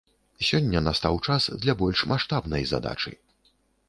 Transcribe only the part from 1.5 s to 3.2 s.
для больш маштабнай задачы.